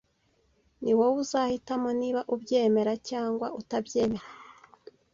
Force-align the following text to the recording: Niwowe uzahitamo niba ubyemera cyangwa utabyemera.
Niwowe 0.83 1.17
uzahitamo 1.23 1.89
niba 2.01 2.21
ubyemera 2.33 2.93
cyangwa 3.09 3.47
utabyemera. 3.59 4.27